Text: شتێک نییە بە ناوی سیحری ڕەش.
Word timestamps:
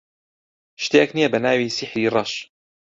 شتێک 0.83 1.09
نییە 1.15 1.29
بە 1.33 1.39
ناوی 1.45 1.73
سیحری 1.77 2.11
ڕەش. 2.13 2.31